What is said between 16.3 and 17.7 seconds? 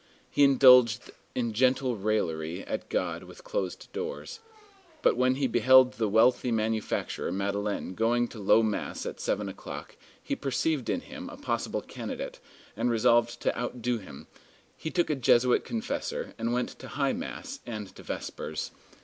and went to high mass